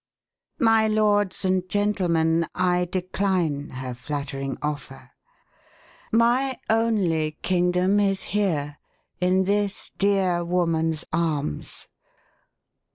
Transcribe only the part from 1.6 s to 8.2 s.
gentlemen, I decline her flattering offer. My only kingdom